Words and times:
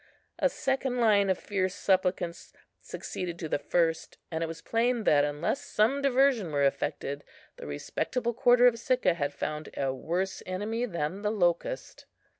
A 0.39 0.49
second 0.49 0.97
line 0.99 1.29
of 1.29 1.37
fierce 1.37 1.75
supplicants 1.75 2.53
succeeded 2.79 3.37
to 3.37 3.47
the 3.47 3.59
first; 3.59 4.17
and 4.31 4.43
it 4.43 4.47
was 4.47 4.59
plain 4.63 5.03
that, 5.03 5.23
unless 5.23 5.61
some 5.63 6.01
diversion 6.01 6.51
were 6.51 6.63
effected, 6.63 7.23
the 7.57 7.67
respectable 7.67 8.33
quarter 8.33 8.65
of 8.65 8.79
Sicca 8.79 9.13
had 9.13 9.31
found 9.31 9.69
a 9.77 9.93
worse 9.93 10.41
enemy 10.47 10.87
than 10.87 11.21
the 11.21 11.29
locust. 11.29 12.07